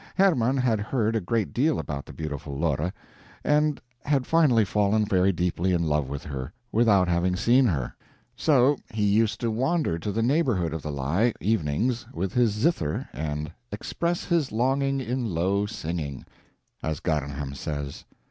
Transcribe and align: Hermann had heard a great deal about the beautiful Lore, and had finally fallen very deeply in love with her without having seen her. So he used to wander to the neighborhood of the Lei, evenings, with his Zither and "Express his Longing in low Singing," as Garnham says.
Hermann 0.15 0.57
had 0.57 0.79
heard 0.79 1.15
a 1.15 1.21
great 1.21 1.53
deal 1.53 1.77
about 1.77 2.07
the 2.07 2.11
beautiful 2.11 2.57
Lore, 2.57 2.91
and 3.43 3.79
had 4.03 4.25
finally 4.25 4.65
fallen 4.65 5.05
very 5.05 5.31
deeply 5.31 5.73
in 5.73 5.83
love 5.83 6.09
with 6.09 6.23
her 6.23 6.51
without 6.71 7.07
having 7.07 7.35
seen 7.35 7.67
her. 7.67 7.95
So 8.35 8.77
he 8.89 9.03
used 9.05 9.39
to 9.41 9.51
wander 9.51 9.99
to 9.99 10.11
the 10.11 10.23
neighborhood 10.23 10.73
of 10.73 10.81
the 10.81 10.91
Lei, 10.91 11.33
evenings, 11.39 12.07
with 12.15 12.33
his 12.33 12.49
Zither 12.51 13.07
and 13.13 13.51
"Express 13.71 14.23
his 14.25 14.51
Longing 14.51 14.99
in 14.99 15.35
low 15.35 15.67
Singing," 15.67 16.25
as 16.81 16.99
Garnham 16.99 17.53
says. 17.53 18.03